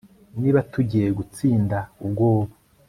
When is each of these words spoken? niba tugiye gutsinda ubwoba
niba 0.41 0.59
tugiye 0.71 1.07
gutsinda 1.17 1.77
ubwoba 2.05 2.53